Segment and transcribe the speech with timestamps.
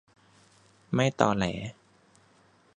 [0.95, 1.45] ไม่ตอแหล